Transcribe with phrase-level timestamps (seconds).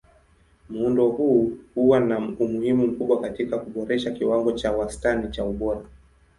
[0.69, 5.81] Muundo huu huwa na umuhimu mkubwa katika kuboresha kiwango cha wastani cha ubora.